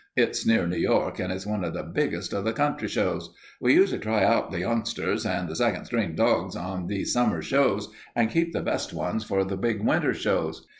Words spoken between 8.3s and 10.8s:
keep the best ones for the big winter shows.